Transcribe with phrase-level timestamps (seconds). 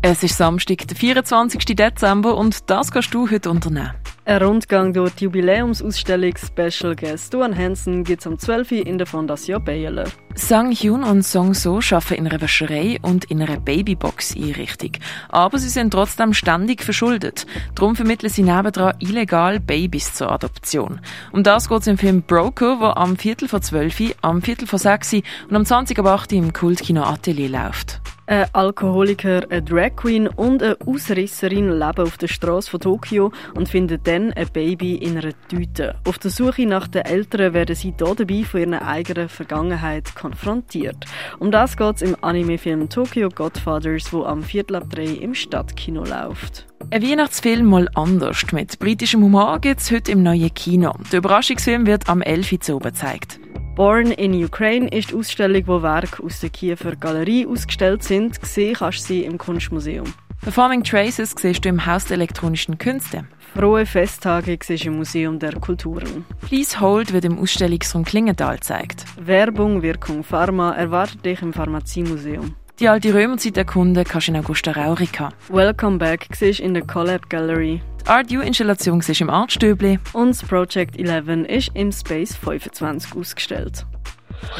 [0.00, 1.74] Es ist Samstag, der 24.
[1.74, 3.90] Dezember und das kannst du heute unternehmen.
[4.26, 8.72] Ein Rundgang durch die Jubiläumsausstellung Special Guest Duan Hansen gibt es am 12.
[8.72, 10.04] Uhr in der Fondation Baylor.
[10.36, 14.92] Sang Hyun und Song So arbeiten in einer Wäscherei und in einer Babybox-Einrichtung.
[15.30, 17.46] Aber sie sind trotzdem ständig verschuldet.
[17.74, 21.00] Darum vermitteln sie nebendran illegal Babys zur Adoption.
[21.32, 24.78] Um das geht es im Film Broker, der am Viertel vor 12, am Viertel vor
[24.78, 25.14] 6
[25.48, 28.00] und am 20 ab 8 im Kultkino Atelier läuft.
[28.28, 33.70] Ein Alkoholiker, eine Drag Queen und eine Ausrisserin leben auf der Straße von Tokio und
[33.70, 35.94] finden dann ein Baby in einer Tüte.
[36.06, 41.06] Auf der Suche nach den Eltern werden sie hier dabei von ihrer eigenen Vergangenheit konfrontiert.
[41.38, 46.04] Um das geht es im Anime-Film Tokyo Godfathers, wo am Viertel ab drei im Stadtkino
[46.04, 46.66] läuft.
[46.90, 48.44] Ein Weihnachtsfilm mal anders.
[48.52, 50.94] Mit britischem Humor gibt es heute im neuen Kino.
[51.12, 52.68] Der Überraschungsfilm wird am 11.
[52.68, 53.40] Uhr gezeigt.
[53.78, 58.40] Born in Ukraine ist die Ausstellung, wo Werke aus der Kiewer Galerie ausgestellt sind.
[58.40, 60.12] Gesehen kannst du sie im Kunstmuseum.
[60.40, 63.28] Performing Traces siehst du im Haus der elektronischen Künste.
[63.54, 66.24] Frohe Festtage siehst du im Museum der Kulturen.
[66.40, 69.04] Please Hold wird im Ausstellungsraum Klingenthal gezeigt.
[69.16, 72.56] Werbung, Wirkung, Pharma erwartet dich im Pharmaziemuseum.
[72.80, 75.28] Die alte Römerzeit erkunden kannst du in Augusta Raurica.
[75.50, 77.80] Welcome Back siehst in der Collab Gallery.
[78.08, 79.98] Die Art U-Installation siehst im Artstöbli.
[80.14, 83.84] Und das Project 11 ist im Space 25 ausgestellt.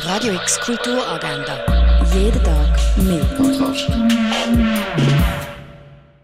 [0.02, 1.56] Radio X Kulturagenda.
[2.12, 3.24] Jeden Tag mehr.
[3.38, 3.88] Kontrast.